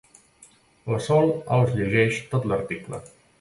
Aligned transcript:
La 0.93 0.97
Sol 1.07 1.29
els 1.59 1.77
llegeix 1.81 2.19
tot 2.33 2.49
l'article. 2.53 3.03